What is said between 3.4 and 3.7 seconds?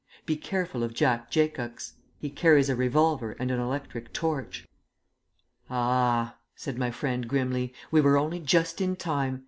an